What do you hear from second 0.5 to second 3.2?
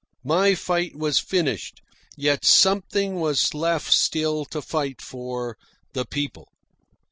fight was finished, yet something